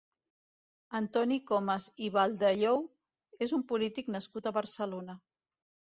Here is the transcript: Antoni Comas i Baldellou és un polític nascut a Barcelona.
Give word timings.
Antoni 0.99 1.37
Comas 1.51 1.85
i 2.07 2.09
Baldellou 2.17 2.81
és 3.47 3.53
un 3.59 3.65
polític 3.73 4.13
nascut 4.19 4.49
a 4.49 4.55
Barcelona. 4.61 5.19